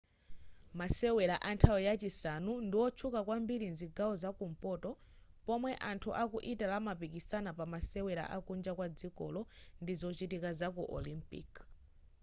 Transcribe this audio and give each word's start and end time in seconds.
masewera 0.79 1.35
anthawi 1.49 1.81
yachisanu 1.89 2.51
ndiwotchuka 2.65 3.19
kwambiri 3.27 3.65
mzigawo 3.73 4.13
zakumpoto 4.21 4.91
pomwe 5.45 5.71
anthu 5.89 6.09
aku 6.21 6.37
italy 6.51 6.73
amapikisana 6.79 7.49
pamasewera 7.59 8.23
akunja 8.37 8.71
kwa 8.77 8.87
dzikolo 8.97 9.41
ndi 9.81 9.93
zochitika 10.01 10.49
zaku 10.59 10.83
olimpiki 10.97 11.61